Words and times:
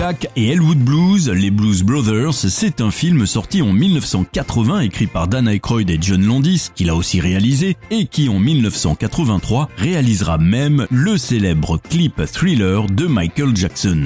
Jack 0.00 0.30
et 0.34 0.48
Elwood 0.48 0.78
Blues, 0.78 1.28
les 1.28 1.50
Blues 1.50 1.82
Brothers, 1.82 2.32
c'est 2.32 2.80
un 2.80 2.90
film 2.90 3.26
sorti 3.26 3.60
en 3.60 3.70
1980 3.70 4.80
écrit 4.80 5.06
par 5.06 5.28
Dan 5.28 5.46
Aykroyd 5.46 5.90
et 5.90 5.98
John 6.00 6.24
Landis, 6.24 6.68
qu'il 6.74 6.88
a 6.88 6.94
aussi 6.94 7.20
réalisé, 7.20 7.76
et 7.90 8.06
qui 8.06 8.30
en 8.30 8.38
1983 8.38 9.68
réalisera 9.76 10.38
même 10.38 10.86
le 10.90 11.18
célèbre 11.18 11.76
clip 11.76 12.22
thriller 12.24 12.86
de 12.86 13.06
Michael 13.06 13.54
Jackson. 13.54 14.04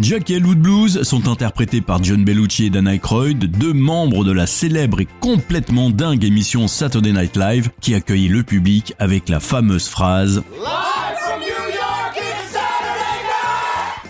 Jack 0.00 0.30
et 0.30 0.36
Elwood 0.36 0.58
Blues 0.58 1.02
sont 1.02 1.28
interprétés 1.28 1.82
par 1.82 2.02
John 2.02 2.24
Bellucci 2.24 2.64
et 2.64 2.70
Dan 2.70 2.88
Aykroyd, 2.88 3.44
deux 3.44 3.74
membres 3.74 4.24
de 4.24 4.32
la 4.32 4.46
célèbre 4.46 5.02
et 5.02 5.08
complètement 5.20 5.90
dingue 5.90 6.24
émission 6.24 6.66
Saturday 6.66 7.12
Night 7.12 7.36
Live 7.36 7.68
qui 7.82 7.94
accueillait 7.94 8.30
le 8.30 8.42
public 8.42 8.94
avec 8.98 9.28
la 9.28 9.38
fameuse 9.38 9.86
phrase 9.86 10.42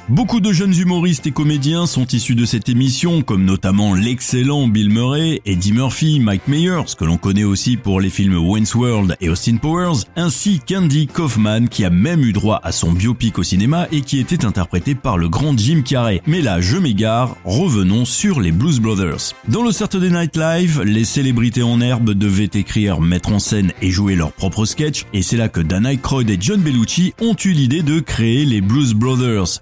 Beaucoup 0.09 0.41
de 0.41 0.55
jeunes 0.55 0.75
humoristes 0.75 1.27
et 1.27 1.33
comédiens 1.33 1.85
sont 1.85 2.07
issus 2.07 2.35
de 2.35 2.47
cette 2.47 2.71
émission, 2.71 3.21
comme 3.21 3.45
notamment 3.45 3.93
l'excellent 3.93 4.67
Bill 4.67 4.89
Murray, 4.89 5.43
Eddie 5.45 5.75
Murphy, 5.75 6.19
Mike 6.19 6.49
Myers, 6.49 6.95
que 6.99 7.05
l'on 7.05 7.19
connaît 7.19 7.45
aussi 7.45 7.77
pour 7.77 8.01
les 8.01 8.09
films 8.09 8.39
Wayne's 8.39 8.75
World 8.75 9.17
et 9.21 9.29
Austin 9.29 9.59
Powers, 9.59 10.07
ainsi 10.17 10.61
qu'Andy 10.67 11.09
Kaufman, 11.09 11.67
qui 11.67 11.85
a 11.85 11.91
même 11.91 12.23
eu 12.25 12.33
droit 12.33 12.59
à 12.65 12.73
son 12.73 12.93
biopic 12.93 13.39
au 13.39 13.43
cinéma 13.43 13.87
et 13.93 14.01
qui 14.01 14.19
était 14.19 14.47
interprété 14.47 14.95
par 14.95 15.19
le 15.19 15.29
grand 15.29 15.55
Jim 15.59 15.83
Carrey. 15.85 16.23
Mais 16.27 16.41
là, 16.41 16.63
je 16.63 16.79
m'égare, 16.79 17.37
revenons 17.45 18.07
sur 18.07 18.41
les 18.41 18.51
Blues 18.51 18.81
Brothers. 18.81 19.35
Dans 19.49 19.63
le 19.63 19.73
Saturday 19.73 20.11
Night 20.11 20.39
Live, 20.39 20.81
les 20.87 21.05
célébrités 21.05 21.63
en 21.63 21.83
herbe 21.83 22.13
devaient 22.15 22.49
écrire, 22.55 23.03
mettre 23.03 23.31
en 23.31 23.41
scène 23.41 23.73
et 23.83 23.91
jouer 23.91 24.17
leurs 24.17 24.33
propres 24.33 24.65
sketchs, 24.65 25.05
et 25.13 25.21
c'est 25.21 25.37
là 25.37 25.51
que 25.51 25.61
Dan 25.61 25.85
Aykroyd 25.85 26.31
et 26.31 26.39
John 26.41 26.63
Bellucci 26.63 27.13
ont 27.21 27.37
eu 27.45 27.51
l'idée 27.51 27.83
de 27.83 28.01
créer 28.01 28.47
les 28.47 28.63
Blues 28.63 28.95
Brothers. 28.95 29.61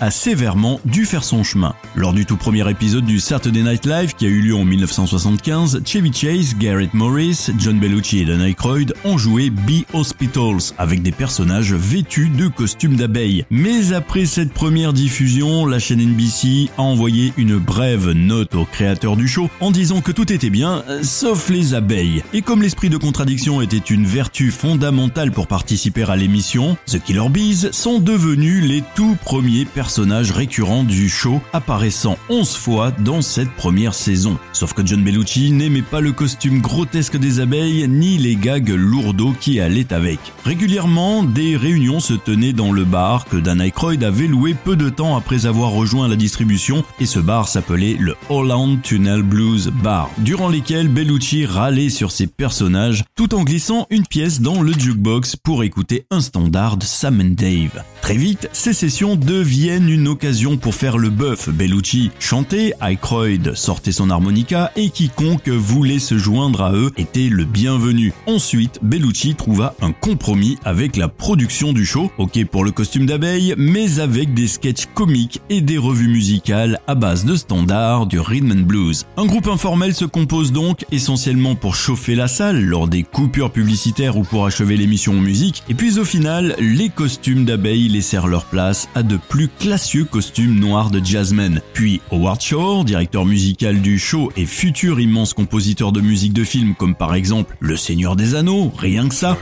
A 0.00 0.10
sévèrement 0.10 0.80
dû 0.84 1.04
faire 1.04 1.24
son 1.24 1.44
chemin. 1.44 1.74
Lors 1.94 2.12
du 2.12 2.24
tout 2.24 2.36
premier 2.36 2.68
épisode 2.70 3.04
du 3.04 3.20
Saturday 3.20 3.62
Night 3.62 3.86
Live 3.86 4.14
qui 4.14 4.24
a 4.24 4.28
eu 4.28 4.40
lieu 4.40 4.54
en 4.54 4.64
1975, 4.64 5.82
Chevy 5.84 6.12
Chase, 6.12 6.56
Garrett 6.58 6.94
Morris, 6.94 7.50
John 7.58 7.78
Bellucci 7.78 8.20
et 8.20 8.24
Dan 8.24 8.40
Aykroyd 8.40 8.94
ont 9.04 9.18
joué 9.18 9.50
Be 9.50 9.84
Hospitals 9.92 10.72
avec 10.78 11.02
des 11.02 11.12
personnages 11.12 11.74
vêtus 11.74 12.30
de 12.30 12.48
costumes 12.48 12.96
d'abeilles. 12.96 13.44
Mais 13.50 13.92
après 13.92 14.26
cette 14.26 14.52
première 14.52 14.92
diffusion, 14.92 15.66
la 15.66 15.78
chaîne 15.78 16.00
NBC 16.00 16.70
a 16.78 16.82
envoyé 16.82 17.32
une 17.36 17.58
brève 17.58 18.12
note 18.12 18.54
aux 18.54 18.64
créateurs 18.64 19.16
du 19.16 19.28
show 19.28 19.50
en 19.60 19.70
disant 19.70 20.00
que 20.00 20.12
tout 20.12 20.32
était 20.32 20.50
bien, 20.50 20.82
sauf 21.02 21.50
les 21.50 21.74
abeilles. 21.74 22.22
Et 22.32 22.42
comme 22.42 22.62
l'esprit 22.62 22.88
de 22.88 22.96
contradiction 22.96 23.60
était 23.60 23.76
une 23.76 24.06
vertu 24.06 24.50
fondamentale 24.50 25.30
pour 25.30 25.46
participer 25.46 26.04
à 26.04 26.16
l'émission, 26.16 26.76
The 26.86 27.02
Killer 27.02 27.28
Bees 27.28 27.70
sont 27.72 27.98
devenus 27.98 28.64
les 28.64 28.82
tout 28.94 29.16
premiers 29.24 29.57
personnages 29.64 30.30
récurrents 30.30 30.84
du 30.84 31.08
show, 31.08 31.40
apparaissant 31.52 32.18
11 32.28 32.56
fois 32.56 32.90
dans 32.90 33.22
cette 33.22 33.50
première 33.52 33.94
saison. 33.94 34.38
Sauf 34.52 34.72
que 34.72 34.86
John 34.86 35.02
Bellucci 35.02 35.52
n'aimait 35.52 35.82
pas 35.82 36.00
le 36.00 36.12
costume 36.12 36.60
grotesque 36.60 37.16
des 37.16 37.40
abeilles, 37.40 37.86
ni 37.88 38.18
les 38.18 38.36
gags 38.36 38.68
lourdeaux 38.68 39.34
qui 39.40 39.60
allaient 39.60 39.92
avec. 39.92 40.18
Régulièrement, 40.44 41.22
des 41.22 41.56
réunions 41.56 42.00
se 42.00 42.14
tenaient 42.14 42.52
dans 42.52 42.72
le 42.72 42.84
bar 42.84 43.24
que 43.24 43.36
Dan 43.36 43.60
Aykroyd 43.60 44.02
avait 44.04 44.26
loué 44.26 44.54
peu 44.54 44.76
de 44.76 44.88
temps 44.88 45.16
après 45.16 45.46
avoir 45.46 45.70
rejoint 45.70 46.08
la 46.08 46.16
distribution, 46.16 46.84
et 47.00 47.06
ce 47.06 47.18
bar 47.18 47.48
s'appelait 47.48 47.96
le 47.98 48.14
Holland 48.28 48.80
Tunnel 48.82 49.22
Blues 49.22 49.72
Bar, 49.82 50.10
durant 50.18 50.48
lesquels 50.48 50.88
Bellucci 50.88 51.46
râlait 51.46 51.90
sur 51.90 52.12
ses 52.12 52.26
personnages, 52.26 53.04
tout 53.14 53.34
en 53.34 53.44
glissant 53.44 53.86
une 53.90 54.06
pièce 54.06 54.40
dans 54.40 54.62
le 54.62 54.72
jukebox 54.72 55.36
pour 55.36 55.64
écouter 55.64 56.06
un 56.10 56.20
standard 56.20 56.76
de 56.76 56.84
Sam 56.84 57.20
and 57.20 57.34
Dave. 57.36 57.82
Très 58.00 58.16
vite, 58.16 58.48
ces 58.52 58.72
sessions 58.72 59.16
deviennent 59.16 59.47
une 59.50 60.08
occasion 60.08 60.56
pour 60.56 60.74
faire 60.74 60.98
le 60.98 61.08
bœuf. 61.08 61.48
Bellucci 61.48 62.10
chantait, 62.18 62.74
Aykroyd 62.82 63.54
sortait 63.54 63.92
son 63.92 64.10
harmonica 64.10 64.70
et 64.76 64.90
quiconque 64.90 65.48
voulait 65.48 65.98
se 65.98 66.18
joindre 66.18 66.62
à 66.62 66.72
eux 66.72 66.92
était 66.98 67.28
le 67.28 67.44
bienvenu. 67.44 68.12
Ensuite, 68.26 68.78
Bellucci 68.82 69.34
trouva 69.34 69.74
un 69.80 69.92
compromis 69.92 70.58
avec 70.64 70.96
la 70.96 71.08
production 71.08 71.72
du 71.72 71.86
show, 71.86 72.10
ok 72.18 72.44
pour 72.44 72.64
le 72.64 72.70
costume 72.70 73.06
d'abeille, 73.06 73.54
mais 73.56 74.00
avec 74.00 74.34
des 74.34 74.48
sketchs 74.48 74.86
comiques 74.94 75.40
et 75.48 75.62
des 75.62 75.78
revues 75.78 76.08
musicales 76.08 76.80
à 76.86 76.94
base 76.94 77.24
de 77.24 77.34
standards 77.34 78.06
du 78.06 78.20
rhythm 78.20 78.52
and 78.52 78.66
blues. 78.66 79.06
Un 79.16 79.26
groupe 79.26 79.48
informel 79.48 79.94
se 79.94 80.04
compose 80.04 80.52
donc 80.52 80.84
essentiellement 80.92 81.54
pour 81.54 81.74
chauffer 81.74 82.14
la 82.14 82.28
salle 82.28 82.62
lors 82.62 82.86
des 82.86 83.02
coupures 83.02 83.50
publicitaires 83.50 84.18
ou 84.18 84.24
pour 84.24 84.46
achever 84.46 84.76
l'émission 84.76 85.14
en 85.14 85.20
musique, 85.20 85.62
et 85.68 85.74
puis 85.74 85.98
au 85.98 86.04
final, 86.04 86.54
les 86.58 86.90
costumes 86.90 87.46
d'abeille 87.46 87.88
laissèrent 87.88 88.26
leur 88.26 88.44
place 88.44 88.88
à 88.94 89.02
de 89.02 89.16
plus 89.16 89.37
classieux 89.46 90.04
costumes 90.04 90.58
noirs 90.58 90.90
de 90.90 91.04
jazzmen. 91.04 91.60
Puis 91.74 92.00
Howard 92.10 92.40
Shore, 92.40 92.84
directeur 92.84 93.24
musical 93.24 93.80
du 93.80 93.98
show 93.98 94.32
et 94.36 94.46
futur 94.46 94.98
immense 94.98 95.34
compositeur 95.34 95.92
de 95.92 96.00
musique 96.00 96.32
de 96.32 96.44
film 96.44 96.74
comme 96.74 96.94
par 96.94 97.14
exemple 97.14 97.56
Le 97.60 97.76
Seigneur 97.76 98.16
des 98.16 98.34
Anneaux, 98.34 98.72
rien 98.76 99.08
que 99.08 99.14
ça, 99.14 99.36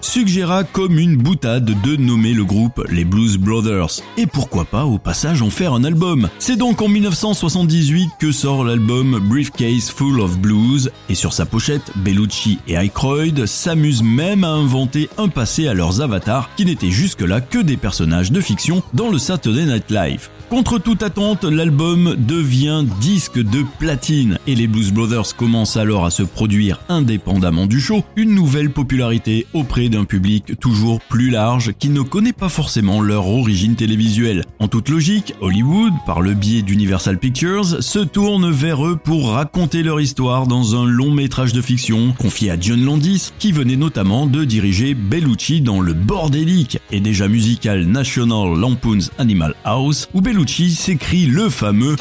suggéra 0.00 0.64
comme 0.64 0.98
une 0.98 1.16
boutade 1.16 1.80
de 1.82 1.96
nommer 1.96 2.32
le 2.32 2.44
groupe 2.44 2.82
les 2.90 3.04
Blues 3.04 3.36
Brothers. 3.38 4.02
Et 4.16 4.26
pourquoi 4.26 4.64
pas 4.64 4.84
au 4.84 4.98
passage 4.98 5.42
en 5.42 5.50
faire 5.50 5.72
un 5.72 5.84
album 5.84 6.28
C'est 6.38 6.56
donc 6.56 6.82
en 6.82 6.88
1978 6.88 8.08
que 8.18 8.32
sort 8.32 8.64
l'album 8.64 9.18
Briefcase 9.28 9.90
Full 9.90 10.20
of 10.20 10.38
Blues 10.38 10.90
et 11.08 11.14
sur 11.14 11.32
sa 11.32 11.46
pochette, 11.46 11.92
Bellucci 11.96 12.58
et 12.68 12.74
Aykroyd 12.74 13.46
s'amusent 13.46 14.02
même 14.02 14.44
à 14.44 14.50
inventer 14.50 15.08
un 15.18 15.28
passé 15.28 15.68
à 15.68 15.74
leurs 15.74 16.00
avatars 16.00 16.50
qui 16.56 16.64
n'étaient 16.64 16.90
jusque-là 16.90 17.40
que 17.40 17.58
des 17.58 17.76
personnages 17.76 18.30
fiction 18.40 18.82
dans 18.94 19.10
le 19.10 19.18
Saturday 19.18 19.64
Night 19.64 19.90
Live. 19.90 20.28
Contre 20.48 20.78
toute 20.78 21.02
attente, 21.02 21.42
l'album 21.42 22.14
devient 22.16 22.84
disque 23.00 23.40
de 23.40 23.64
platine 23.80 24.38
et 24.46 24.54
les 24.54 24.68
Blues 24.68 24.92
Brothers 24.92 25.34
commencent 25.36 25.76
alors 25.76 26.04
à 26.04 26.10
se 26.10 26.22
produire 26.22 26.78
indépendamment 26.88 27.66
du 27.66 27.80
show, 27.80 28.04
une 28.14 28.32
nouvelle 28.32 28.70
popularité 28.70 29.48
auprès 29.54 29.88
d'un 29.88 30.04
public 30.04 30.52
toujours 30.60 31.00
plus 31.00 31.30
large 31.30 31.72
qui 31.80 31.88
ne 31.88 32.02
connaît 32.02 32.32
pas 32.32 32.48
forcément 32.48 33.00
leur 33.00 33.26
origine 33.26 33.74
télévisuelle. 33.74 34.44
En 34.60 34.68
toute 34.68 34.88
logique, 34.88 35.34
Hollywood, 35.40 35.92
par 36.06 36.20
le 36.20 36.34
biais 36.34 36.62
d'Universal 36.62 37.18
Pictures, 37.18 37.82
se 37.82 37.98
tourne 37.98 38.48
vers 38.52 38.86
eux 38.86 38.96
pour 39.02 39.32
raconter 39.32 39.82
leur 39.82 40.00
histoire 40.00 40.46
dans 40.46 40.80
un 40.80 40.86
long 40.86 41.10
métrage 41.10 41.54
de 41.54 41.60
fiction 41.60 42.12
confié 42.12 42.52
à 42.52 42.60
John 42.60 42.84
Landis, 42.84 43.32
qui 43.40 43.50
venait 43.50 43.74
notamment 43.74 44.26
de 44.26 44.44
diriger 44.44 44.94
Bellucci 44.94 45.60
dans 45.60 45.80
le 45.80 45.92
bordélique 45.92 46.78
et 46.92 47.00
déjà 47.00 47.26
musical 47.26 47.84
National 47.84 48.25
Lampoon's 48.26 49.10
Animal 49.18 49.54
House, 49.64 50.08
où 50.12 50.20
Bellucci 50.20 50.72
s'écrit 50.72 51.26
le 51.26 51.48
fameux 51.48 51.96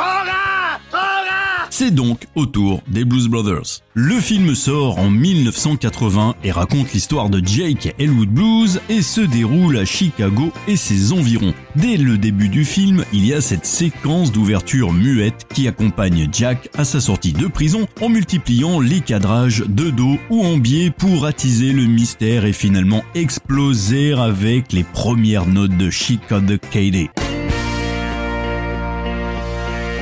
c'est 1.69 1.91
donc 1.91 2.25
au 2.35 2.45
tour 2.45 2.81
des 2.87 3.05
Blues 3.05 3.27
Brothers. 3.27 3.81
Le 3.93 4.19
film 4.19 4.55
sort 4.55 4.99
en 4.99 5.09
1980 5.09 6.35
et 6.43 6.51
raconte 6.51 6.93
l'histoire 6.93 7.29
de 7.29 7.41
Jake 7.45 7.95
Elwood 7.97 8.29
Blues 8.29 8.81
et 8.89 9.01
se 9.01 9.21
déroule 9.21 9.77
à 9.77 9.85
Chicago 9.85 10.51
et 10.67 10.75
ses 10.75 11.13
environs. 11.13 11.53
Dès 11.75 11.97
le 11.97 12.17
début 12.17 12.49
du 12.49 12.65
film, 12.65 13.05
il 13.13 13.25
y 13.25 13.33
a 13.33 13.41
cette 13.41 13.65
séquence 13.65 14.31
d'ouverture 14.31 14.91
muette 14.91 15.45
qui 15.53 15.67
accompagne 15.67 16.27
Jack 16.31 16.69
à 16.77 16.83
sa 16.83 16.99
sortie 16.99 17.33
de 17.33 17.47
prison 17.47 17.87
en 18.01 18.09
multipliant 18.09 18.79
les 18.79 19.01
cadrages 19.01 19.63
de 19.67 19.89
dos 19.89 20.17
ou 20.29 20.43
en 20.43 20.57
biais 20.57 20.91
pour 20.91 21.25
attiser 21.25 21.71
le 21.71 21.85
mystère 21.85 22.45
et 22.45 22.53
finalement 22.53 23.03
exploser 23.15 24.13
avec 24.13 24.73
les 24.73 24.83
premières 24.83 25.45
notes 25.45 25.77
de 25.77 25.89
Chicago 25.89 26.57
KD. 26.71 27.09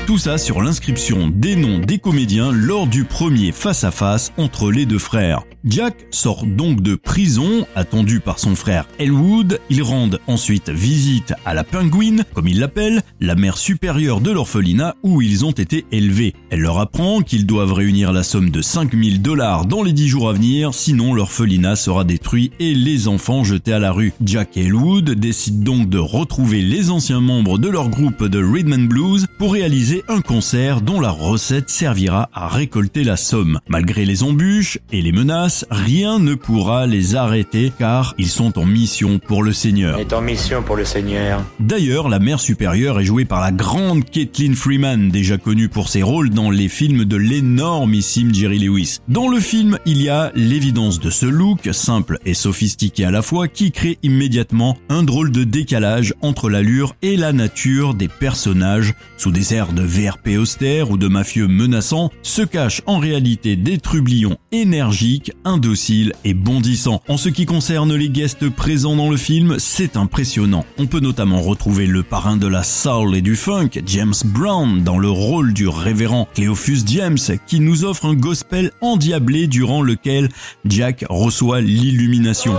Tout 0.05 0.17
ça 0.17 0.38
sur 0.38 0.61
l'inscription 0.61 1.29
des 1.33 1.55
noms 1.55 1.79
des 1.79 1.97
comédiens 1.97 2.51
lors 2.51 2.88
du 2.88 3.05
premier 3.05 3.53
face-à-face 3.53 4.33
entre 4.38 4.69
les 4.69 4.85
deux 4.85 5.00
frères. 5.00 5.44
Jack 5.63 5.95
sort 6.11 6.45
donc 6.45 6.81
de 6.81 6.95
prison, 6.95 7.65
attendu 7.73 8.19
par 8.19 8.38
son 8.38 8.53
frère 8.53 8.85
Elwood. 9.00 9.61
Ils 9.69 9.81
rendent 9.81 10.19
ensuite 10.27 10.69
visite 10.69 11.33
à 11.45 11.53
la 11.53 11.63
Penguin, 11.63 12.17
comme 12.33 12.50
ils 12.50 12.59
l'appellent, 12.59 13.01
la 13.21 13.35
mère 13.35 13.57
supérieure 13.57 14.19
de 14.19 14.29
l'orphelinat 14.29 14.97
où 15.03 15.21
ils 15.21 15.45
ont 15.45 15.51
été 15.51 15.85
élevés. 15.94 16.33
Elle 16.50 16.59
leur 16.59 16.79
apprend 16.79 17.21
qu'ils 17.21 17.45
doivent 17.45 17.71
réunir 17.71 18.11
la 18.11 18.23
somme 18.23 18.50
de 18.50 18.61
5000 18.61 19.21
dollars 19.21 19.65
dans 19.65 19.83
les 19.83 19.94
10 19.94 20.09
jours 20.09 20.29
à 20.29 20.33
venir, 20.33 20.73
sinon 20.73 21.13
l'orphelinat 21.13 21.77
sera 21.77 22.03
détruit 22.03 22.51
et 22.59 22.73
les 22.73 23.07
enfants 23.07 23.45
jetés 23.45 23.71
à 23.71 23.79
la 23.79 23.94
rue. 23.94 24.11
Jack 24.21 24.57
et 24.57 24.65
Elwood 24.65 25.11
décident 25.11 25.63
donc 25.63 25.89
de 25.89 25.97
retrouver 25.97 26.61
les 26.61 26.89
anciens 26.89 27.21
membres 27.21 27.57
de 27.57 27.69
leur 27.69 27.88
groupe 27.88 28.25
de 28.25 28.44
Rhythm 28.44 28.73
and 28.73 28.88
Blues 28.89 29.27
pour 29.38 29.53
réaliser 29.53 29.93
organiser 29.94 30.04
un 30.07 30.22
concert 30.22 30.81
dont 30.81 31.00
la 31.00 31.10
recette 31.10 31.69
servira 31.69 32.30
à 32.34 32.48
récolter 32.48 33.04
la 33.04 33.18
somme. 33.18 33.60
Malgré 33.68 34.06
les 34.06 34.24
embûches 34.24 34.80
et 34.92 35.01
les 35.01 35.12
menaces, 35.12 35.66
rien 35.69 36.19
ne 36.19 36.36
pourra 36.36 36.88
les 36.88 37.16
arrêter 37.16 37.72
car 37.78 38.13
ils 38.18 38.30
sont 38.30 38.57
en 38.57 38.66
mission 38.66 39.19
pour 39.19 39.44
le 39.44 39.54
Seigneur. 39.54 40.00
est 40.00 40.13
en 40.13 40.22
mission 40.22 40.63
pour 40.63 40.75
le 40.75 40.86
Seigneur. 40.86 41.44
D'ailleurs, 41.60 42.10
la 42.10 42.19
mère 42.19 42.40
supérieure 42.40 43.00
est 43.00 43.06
jouée 43.06 43.25
par 43.25 43.42
la 43.42 43.51
grande 43.51 44.06
Kathleen 44.06 44.56
Freeman, 44.56 45.10
déjà 45.10 45.38
connue 45.38 45.69
pour 45.69 45.90
ses 45.90 46.04
rôles 46.04 46.30
dans 46.30 46.50
les 46.50 46.69
films 46.69 47.06
de 47.06 47.18
l'énormissime 47.18 48.34
Jerry 48.34 48.60
Lewis. 48.60 49.00
Dans 49.07 49.28
le 49.28 49.39
film, 49.39 49.78
il 49.86 50.01
y 50.01 50.10
a 50.10 50.31
l'évidence 50.36 51.00
de 51.00 51.10
ce 51.10 51.25
look, 51.25 51.69
simple 51.72 52.19
et 52.25 52.34
sophistiqué 52.34 53.06
à 53.06 53.12
la 53.12 53.22
fois, 53.22 53.48
qui 53.48 53.72
crée 53.72 53.98
immédiatement 54.04 54.78
un 54.89 55.04
drôle 55.04 55.31
de 55.31 55.44
décalage 55.44 56.13
entre 56.22 56.50
l'allure 56.50 56.96
et 57.01 57.18
la 57.18 57.34
nature 57.34 57.94
des 57.94 58.07
personnages. 58.07 58.94
Sous 59.18 59.31
des 59.31 59.54
airs 59.54 59.74
de 59.74 59.82
VRP 59.85 60.38
austère 60.38 60.91
ou 60.91 60.97
de 60.97 61.07
mafieux 61.07 61.47
menaçants, 61.47 62.12
se 62.21 62.41
cachent 62.41 62.81
en 62.85 63.00
réalité 63.00 63.56
des 63.56 63.77
trublions 63.77 64.38
énergiques, 64.51 65.31
indociles 65.45 66.13
et 66.24 66.33
bondissants. 66.33 67.01
En 67.07 67.18
ce 67.18 67.30
qui 67.30 67.45
concerne 67.45 67.94
les 67.95 68.09
guests 68.09 68.50
présents 68.50 68.95
dans 68.95 69.09
le 69.09 69.18
film, 69.18 69.56
c'est 69.59 69.97
impressionnant. 69.97 70.65
On 70.77 70.88
peut 70.88 71.00
notamment 71.00 71.41
retrouver 71.41 71.88
le 71.88 72.03
parrain 72.03 72.38
de 72.38 72.47
la 72.47 72.63
soul 72.63 73.15
et 73.15 73.21
du 73.21 73.35
funk, 73.35 73.69
James 73.85 74.13
Brown, 74.25 74.83
dans 74.83 74.97
le 74.97 75.09
rôle 75.09 75.53
du 75.53 75.68
révérend 75.68 76.27
Cleophus 76.33 76.79
James, 76.88 77.18
qui 77.47 77.59
nous 77.59 77.86
offre 77.86 78.06
un 78.06 78.15
gospel 78.15 78.71
endiablé 78.81 79.47
durant 79.47 79.81
lequel 79.81 80.29
Jack 80.65 81.06
reçoit 81.09 81.62
l'illumination. 81.62 82.53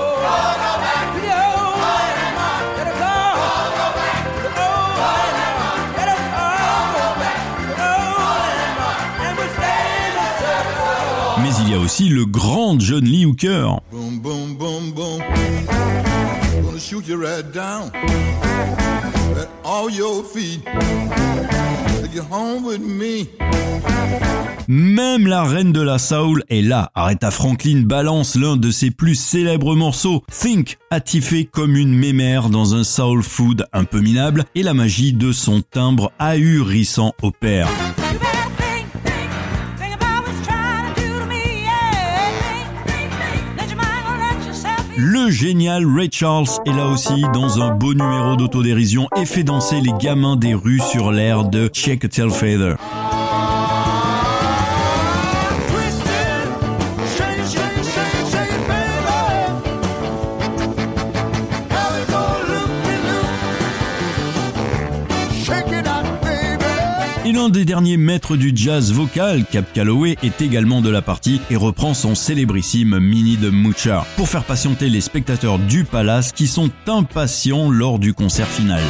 Y 11.75 11.77
a 11.77 11.81
aussi 11.81 12.09
le 12.09 12.25
grand 12.25 12.79
John 12.79 13.05
Lee 13.05 13.25
Hooker. 13.25 13.81
Boom, 13.91 14.21
boom, 14.21 14.57
boom, 14.57 14.93
boom. 14.93 15.21
Gonna 16.63 16.79
shoot 16.79 17.07
you 17.09 17.17
right 17.17 17.45
down. 17.53 17.91
At 19.37 19.49
all 19.65 19.91
your 19.91 20.23
feet. 20.25 20.65
Take 20.65 22.15
you 22.15 22.23
home 22.31 22.65
with 22.65 22.81
me. 22.81 23.27
Même 24.69 25.27
la 25.27 25.43
reine 25.43 25.73
de 25.73 25.81
la 25.81 25.99
soul 25.99 26.45
est 26.49 26.63
là. 26.63 26.93
Aretha 26.95 27.31
Franklin 27.31 27.83
balance 27.85 28.37
l'un 28.37 28.57
de 28.57 28.71
ses 28.71 28.93
plus 28.93 29.17
célèbres 29.17 29.75
morceaux. 29.75 30.23
Think, 30.31 30.79
attifé 30.91 31.45
comme 31.45 31.77
une 31.77 31.95
mémère 31.95 32.51
dans 32.51 32.75
un 32.75 32.85
soul 32.85 33.23
food 33.23 33.67
un 33.73 33.85
peu 33.85 34.01
minable 34.01 34.45
et 34.55 34.63
la 34.63 34.75
magie 34.75 35.13
de 35.13 35.33
son 35.33 35.61
timbre 35.61 36.13
ahurissant 36.19 37.13
opère. 37.21 37.69
Le 44.97 45.29
génial 45.29 45.85
Ray 45.87 46.09
Charles 46.13 46.47
est 46.67 46.73
là 46.73 46.87
aussi 46.87 47.23
dans 47.33 47.61
un 47.61 47.75
beau 47.75 47.95
numéro 47.95 48.37
d'autodérision 48.37 49.09
et 49.17 49.25
fait 49.25 49.43
danser 49.43 49.81
les 49.81 49.93
gamins 49.99 50.37
des 50.37 50.55
rues 50.55 50.79
sur 50.79 51.11
l'air 51.11 51.45
de 51.45 51.67
Check 51.67 52.05
a 52.05 52.09
Tail 52.09 52.31
Feather. 52.31 52.77
L'un 67.45 67.51
des 67.51 67.67
derniers 67.67 67.99
maîtres 67.99 68.39
du 68.39 68.53
jazz 68.55 68.91
vocal, 68.91 69.45
Cap 69.45 69.71
Calloway, 69.75 70.17
est 70.23 70.41
également 70.41 70.81
de 70.81 70.89
la 70.89 71.03
partie 71.03 71.43
et 71.51 71.57
reprend 71.57 71.93
son 71.93 72.15
célébrissime 72.15 72.99
Mini 72.99 73.37
de 73.37 73.51
Mucha 73.51 74.07
pour 74.17 74.31
faire 74.31 74.45
patienter 74.45 74.89
les 74.89 75.03
spectateurs 75.03 75.59
du 75.59 75.85
palace 75.85 76.33
qui 76.33 76.47
sont 76.47 76.71
impatients 76.87 77.71
lors 77.71 77.99
du 77.99 78.15
concert 78.15 78.49
final. 78.49 78.81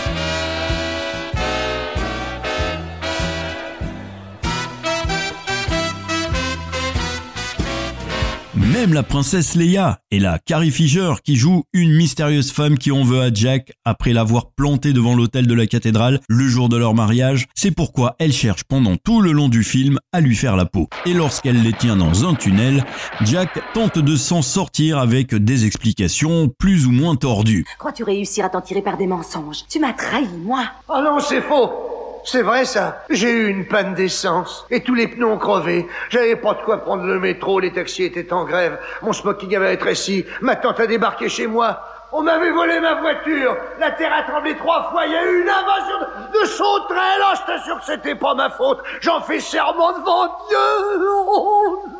Même 8.75 8.93
la 8.93 9.05
princesse 9.05 9.55
Leia 9.55 10.01
est 10.11 10.19
là, 10.19 10.41
Carrie 10.45 10.73
Fisher, 10.73 11.13
qui 11.23 11.37
joue 11.37 11.63
une 11.73 11.95
mystérieuse 11.95 12.51
femme 12.51 12.77
qui 12.77 12.91
en 12.91 13.05
veut 13.05 13.21
à 13.21 13.33
Jack 13.33 13.73
après 13.85 14.13
l'avoir 14.13 14.51
planté 14.51 14.93
devant 14.93 15.15
l'autel 15.15 15.47
de 15.47 15.55
la 15.55 15.69
cathédrale 15.69 16.19
le 16.29 16.49
jour 16.49 16.69
de 16.69 16.77
leur 16.77 16.93
mariage. 16.93 17.47
C'est 17.55 17.71
pourquoi 17.71 18.17
elle 18.19 18.33
cherche 18.33 18.65
pendant 18.65 18.97
tout 18.97 19.21
le 19.21 19.31
long 19.31 19.49
du 19.49 19.63
film 19.63 20.01
à 20.13 20.21
lui 20.21 20.35
faire 20.35 20.57
la 20.57 20.67
peau. 20.67 20.89
Et 21.07 21.15
lorsqu'elle 21.15 21.63
les 21.63 21.73
tient 21.73 21.95
dans 21.95 22.29
un 22.29 22.35
tunnel, 22.35 22.85
Jack 23.21 23.63
tente 23.75 24.01
de 24.01 24.17
s'en 24.17 24.43
sortir 24.43 24.99
avec 24.99 25.37
des 25.37 25.67
explications 25.67 26.49
plus 26.59 26.85
ou 26.85 26.91
moins 26.91 27.15
tordues. 27.15 27.65
Crois-tu 27.79 28.03
réussir 28.03 28.45
à 28.45 28.49
t'en 28.49 28.61
tirer 28.61 28.83
par 28.83 28.97
des 28.97 29.07
mensonges? 29.07 29.59
Tu 29.69 29.79
m'as 29.79 29.93
trahi, 29.93 30.27
moi 30.45 30.65
Oh 30.89 31.01
non, 31.01 31.21
c'est 31.21 31.43
faux 31.43 31.94
C'est 32.27 32.41
vrai 32.41 32.65
ça. 32.65 33.03
J'ai 33.11 33.31
eu 33.31 33.49
une 33.49 33.67
panne 33.67 33.93
d'essence 33.93 34.67
et 34.71 34.83
tous 34.83 34.95
les 34.95 35.09
pneus 35.09 35.27
ont 35.27 35.37
crevé. 35.37 35.87
J'avais 36.09 36.37
pas 36.37 36.55
de 36.55 36.63
quoi 36.63 36.79
prendre 36.79 37.05
le 37.05 37.21
métro, 37.21 37.61
les 37.61 37.71
taxis 37.71 38.05
étaient 38.05 38.33
en 38.33 38.45
grève, 38.45 38.79
mon 39.03 39.13
smoking 39.13 39.55
avait 39.55 39.69
rétréci, 39.69 40.25
ma 40.41 40.57
tante 40.57 40.81
a 40.81 40.87
débarqué 40.87 41.29
chez 41.29 41.47
moi. 41.47 41.85
On 42.13 42.23
m'avait 42.23 42.51
volé 42.51 42.81
ma 42.81 42.95
voiture, 42.95 43.57
la 43.79 43.91
terre 43.91 44.13
a 44.15 44.23
tremblé 44.23 44.57
trois 44.57 44.91
fois, 44.91 45.05
il 45.05 45.13
y 45.13 45.17
a 45.17 45.25
eu 45.25 45.43
une 45.43 45.51
invasion 45.51 45.99
de, 46.33 46.41
de 46.41 46.47
sauterelles, 46.47 47.23
oh, 47.31 47.35
je 47.35 47.53
t'assure 47.53 47.79
que 47.81 47.85
c'était 47.85 48.15
pas 48.15 48.35
ma 48.35 48.49
faute, 48.49 48.79
j'en 49.01 49.21
fais 49.21 49.41
serment 49.41 49.93
devant 49.93 50.27
Dieu. 50.49 51.94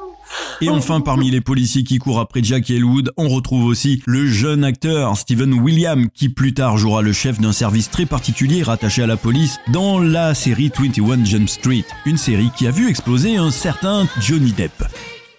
Et 0.61 0.69
enfin, 0.69 1.01
parmi 1.01 1.31
les 1.31 1.41
policiers 1.41 1.85
qui 1.85 1.99
courent 1.99 2.21
après 2.21 2.43
Jack 2.43 2.71
Elwood, 2.71 3.13
on 3.17 3.29
retrouve 3.29 3.65
aussi 3.65 4.03
le 4.07 4.27
jeune 4.27 4.65
acteur 4.65 5.17
Steven 5.17 5.53
William, 5.55 6.09
qui 6.11 6.29
plus 6.29 6.55
tard 6.55 6.79
jouera 6.79 7.03
le 7.03 7.13
chef 7.13 7.41
d'un 7.41 7.53
service 7.53 7.91
très 7.91 8.07
particulier 8.07 8.63
rattaché 8.63 9.03
à 9.03 9.07
la 9.07 9.17
police 9.17 9.59
dans 9.73 9.99
la 9.99 10.35
série 10.35 10.71
21 10.77 11.25
Jump 11.25 11.49
Street, 11.49 11.85
une 12.07 12.17
série 12.17 12.51
qui 12.57 12.67
a 12.67 12.71
vu 12.71 12.89
exploser 12.89 13.37
un 13.37 13.51
certain 13.51 14.07
Johnny 14.21 14.53
Depp. 14.53 14.85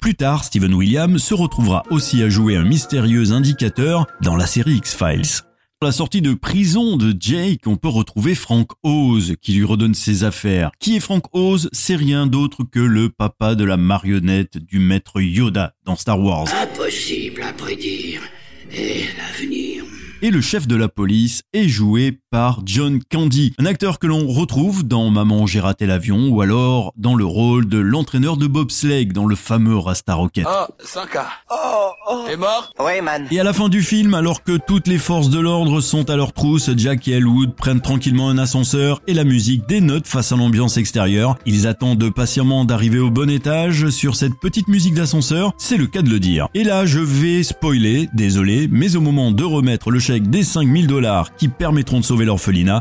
Plus 0.01 0.15
tard, 0.15 0.43
Steven 0.43 0.73
William 0.73 1.17
se 1.17 1.33
retrouvera 1.33 1.83
aussi 1.89 2.21
à 2.21 2.29
jouer 2.29 2.57
un 2.57 2.63
mystérieux 2.63 3.31
indicateur 3.31 4.05
dans 4.21 4.35
la 4.35 4.45
série 4.45 4.75
X-Files. 4.75 5.54
La 5.85 5.91
sortie 5.91 6.23
de 6.23 6.33
prison 6.33 6.97
de 6.97 7.15
Jake, 7.15 7.67
on 7.67 7.75
peut 7.75 7.89
retrouver 7.89 8.33
Frank 8.33 8.71
Oz 8.81 9.35
qui 9.39 9.53
lui 9.53 9.65
redonne 9.65 9.93
ses 9.93 10.23
affaires. 10.23 10.71
Qui 10.79 10.95
est 10.95 10.99
Frank 10.99 11.25
Oz 11.31 11.69
C'est 11.73 11.95
rien 11.95 12.25
d'autre 12.25 12.63
que 12.63 12.79
le 12.79 13.09
papa 13.09 13.53
de 13.53 13.63
la 13.63 13.77
marionnette 13.77 14.57
du 14.57 14.79
maître 14.79 15.21
Yoda 15.21 15.75
dans 15.83 15.95
Star 15.95 16.19
Wars. 16.19 16.47
Impossible 16.59 17.43
à 17.43 17.53
prédire. 17.53 18.23
Et 18.71 19.03
l'avenir. 19.15 19.83
Et 20.23 20.31
le 20.31 20.41
chef 20.41 20.65
de 20.65 20.75
la 20.75 20.87
police 20.87 21.43
est 21.53 21.67
joué 21.67 22.19
par 22.35 22.59
John 22.65 22.99
Candy, 23.09 23.53
un 23.59 23.65
acteur 23.65 23.97
que 23.97 24.07
l'on 24.07 24.27
retrouve 24.27 24.85
dans 24.85 25.09
Maman 25.09 25.47
j'ai 25.47 25.61
raté 25.61 25.85
l'avion 25.85 26.27
ou 26.27 26.41
alors 26.41 26.91
dans 26.97 27.15
le 27.15 27.23
rôle 27.23 27.65
de 27.69 27.77
l'entraîneur 27.77 28.35
de 28.35 28.45
bobsleigh 28.45 29.05
dans 29.05 29.25
le 29.25 29.37
fameux 29.37 29.77
Rasta 29.77 30.15
Rocket. 30.15 30.45
Oh, 30.45 30.65
100K. 30.83 31.23
Oh, 31.49 32.25
T'es 32.27 32.35
mort? 32.35 32.73
Ouais, 32.77 32.99
man. 32.99 33.25
Et 33.31 33.39
à 33.39 33.45
la 33.45 33.53
fin 33.53 33.69
du 33.69 33.81
film, 33.81 34.13
alors 34.13 34.43
que 34.43 34.57
toutes 34.57 34.87
les 34.87 34.97
forces 34.97 35.29
de 35.29 35.39
l'ordre 35.39 35.79
sont 35.79 36.09
à 36.09 36.17
leur 36.17 36.33
trousse, 36.33 36.69
Jack 36.75 37.07
et 37.07 37.13
Elwood 37.13 37.55
prennent 37.55 37.79
tranquillement 37.79 38.27
un 38.27 38.37
ascenseur 38.37 39.01
et 39.07 39.13
la 39.13 39.23
musique 39.23 39.65
dénote 39.69 40.05
face 40.05 40.33
à 40.33 40.35
l'ambiance 40.35 40.75
extérieure. 40.75 41.37
Ils 41.45 41.67
attendent 41.67 42.09
patiemment 42.13 42.65
d'arriver 42.65 42.99
au 42.99 43.11
bon 43.11 43.29
étage 43.29 43.89
sur 43.91 44.17
cette 44.17 44.37
petite 44.41 44.67
musique 44.67 44.93
d'ascenseur, 44.93 45.53
c'est 45.57 45.77
le 45.77 45.87
cas 45.87 46.01
de 46.01 46.09
le 46.09 46.19
dire. 46.19 46.49
Et 46.53 46.65
là, 46.65 46.85
je 46.85 46.99
vais 46.99 47.43
spoiler, 47.43 48.09
désolé, 48.13 48.67
mais 48.69 48.97
au 48.97 49.01
moment 49.01 49.31
de 49.31 49.43
remettre 49.45 49.89
le 49.89 49.99
chèque 49.99 50.29
des 50.29 50.43
5000 50.43 50.87
dollars 50.87 51.33
qui 51.37 51.47
permettront 51.47 52.01
de 52.01 52.05
sauver 52.05 52.24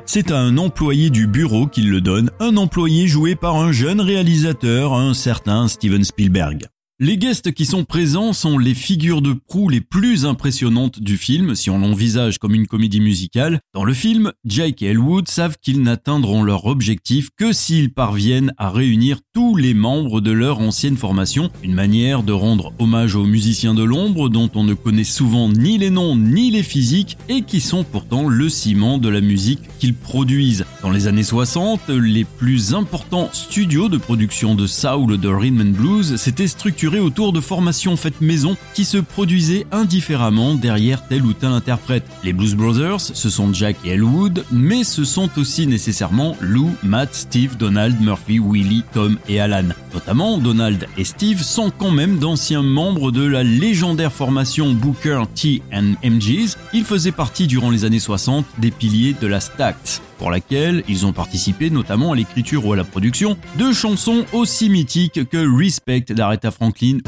c'est 0.07 0.31
à 0.31 0.39
un 0.39 0.57
employé 0.59 1.11
du 1.11 1.27
bureau 1.27 1.67
qu'il 1.67 1.91
le 1.91 2.01
donne, 2.01 2.31
un 2.41 2.57
employé 2.57 3.07
joué 3.07 3.35
par 3.35 3.57
un 3.57 3.73
jeune 3.73 4.01
réalisateur, 4.01 4.95
un 4.95 5.15
certain 5.15 5.69
Steven 5.69 6.05
Spielberg. 6.05 6.67
Les 7.01 7.19
guests 7.19 7.51
qui 7.51 7.67
sont 7.67 7.83
présents 7.83 8.33
sont 8.33 8.57
les 8.57 8.73
figures 8.73 9.21
de 9.21 9.33
proue 9.33 9.69
les 9.69 9.81
plus 9.81 10.27
impressionnantes 10.27 11.01
du 11.01 11.17
film, 11.17 11.57
si 11.57 11.69
on 11.69 11.81
l'envisage 11.81 12.39
comme 12.39 12.55
une 12.55 12.69
comédie 12.69 13.01
musicale. 13.01 13.59
Dans 13.75 13.83
le 13.83 13.93
film, 13.93 14.31
Jake 14.45 14.81
et 14.81 14.91
Elwood 14.91 15.27
savent 15.27 15.57
qu'ils 15.61 15.83
n'atteindront 15.83 16.45
leur 16.45 16.67
objectif 16.67 17.31
que 17.37 17.53
s'ils 17.53 17.93
parviennent 17.93 18.53
à 18.59 18.71
réunir 18.71 19.19
tous 19.33 19.57
les 19.57 19.75
membres 19.75 20.21
de 20.21 20.31
leur 20.31 20.61
ancienne 20.61 20.97
formation, 20.97 21.51
une 21.65 21.75
manière 21.75 22.23
de 22.23 22.33
rendre 22.33 22.73
hommage 22.79 23.17
aux 23.17 23.25
musiciens 23.25 23.75
de 23.75 23.83
l'ombre 23.83 24.29
dont 24.29 24.51
on 24.55 24.63
ne 24.63 24.75
connaît 24.75 25.03
souvent 25.03 25.49
ni 25.49 25.79
les 25.79 25.91
noms 25.91 26.15
ni 26.15 26.53
les 26.53 26.63
physiques 26.63 27.19
et 27.29 27.43
qui 27.43 27.61
sont 27.61 27.83
pourtant 27.83 28.29
le 28.29 28.49
ciment 28.49 28.99
de 28.99 29.09
la 29.09 29.21
musique 29.21 29.63
qu'ils 29.81 29.95
produisent. 29.95 30.65
Dans 30.81 30.91
les 30.91 31.09
années 31.09 31.25
60, 31.25 31.89
les 31.89 32.23
plus 32.23 32.73
importants 32.73 33.31
studios 33.33 33.89
de 33.89 33.99
production 33.99 34.55
de 34.55 34.69
soul, 34.69 35.19
de 35.19 35.29
rhythm 35.29 35.61
and 35.61 35.73
blues 35.77 36.15
s'étaient 36.15 36.47
structurés 36.47 36.84
autour 36.87 37.33
de 37.33 37.41
formations 37.41 37.97
faites 37.97 38.21
maison 38.21 38.57
qui 38.75 38.85
se 38.85 38.99
produisaient 38.99 39.67
indifféremment 39.73 40.55
derrière 40.55 41.07
tel 41.07 41.25
ou 41.25 41.33
tel 41.33 41.51
interprète. 41.51 42.05
Les 42.23 42.33
Blues 42.33 42.55
Brothers, 42.55 43.01
ce 43.01 43.31
sont 43.31 43.53
Jack 43.53 43.77
et 43.85 43.91
Elwood, 43.91 44.45
mais 44.53 44.85
ce 44.85 45.05
sont 45.05 45.31
aussi 45.39 45.67
nécessairement 45.67 46.37
Lou, 46.41 46.75
Matt, 46.83 47.15
Steve, 47.15 47.57
Donald, 47.57 48.01
Murphy, 48.01 48.39
Willie, 48.39 48.85
Tom 48.93 49.19
et 49.29 49.41
Alan. 49.41 49.69
Notamment, 49.93 50.39
Donald 50.39 50.87
et 50.97 51.05
Steve 51.05 51.43
sont 51.43 51.71
quand 51.71 51.91
même 51.91 52.19
d'anciens 52.19 52.63
membres 52.63 53.11
de 53.11 53.25
la 53.25 53.43
légendaire 53.43 54.13
formation 54.13 54.73
Booker 54.73 55.23
T 55.35 55.63
and 55.73 55.95
MGs. 56.05 56.57
Ils 56.73 56.85
faisaient 56.85 57.13
partie 57.13 57.47
durant 57.47 57.71
les 57.71 57.85
années 57.85 57.99
60 57.99 58.45
des 58.59 58.71
piliers 58.71 59.15
de 59.21 59.27
la 59.27 59.41
Stax 59.41 60.03
pour 60.25 60.31
laquelle 60.31 60.83
ils 60.89 61.05
ont 61.05 61.13
participé 61.13 61.69
notamment 61.69 62.13
à 62.13 62.17
l'écriture 62.17 62.65
ou 62.65 62.73
à 62.73 62.77
la 62.77 62.85
production 62.85 63.37
de 63.59 63.75
chansons 63.75 64.25
aussi 64.33 64.71
mythiques 64.71 65.29
que 65.29 65.59
Respect 65.59 66.07
d'Aretha 66.09 66.51
Franklin 66.51 67.01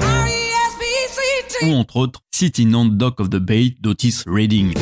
ou 1.62 1.72
entre 1.72 1.96
autres 1.96 2.20
Sitting 2.30 2.74
on 2.74 2.90
the 2.90 2.92
Dock 2.92 3.20
of 3.20 3.30
the 3.30 3.38
Bay 3.38 3.74
d'Otis 3.80 4.16
Redding. 4.26 4.74